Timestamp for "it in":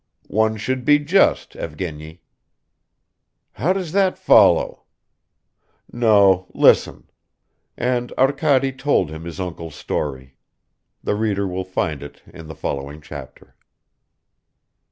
12.01-12.47